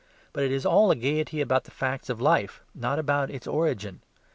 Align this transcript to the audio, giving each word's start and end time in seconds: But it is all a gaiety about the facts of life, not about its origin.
But 0.33 0.41
it 0.43 0.51
is 0.51 0.65
all 0.65 0.89
a 0.89 0.95
gaiety 0.95 1.41
about 1.41 1.65
the 1.65 1.69
facts 1.69 2.09
of 2.09 2.19
life, 2.19 2.63
not 2.73 2.97
about 2.97 3.29
its 3.29 3.45
origin. 3.45 4.01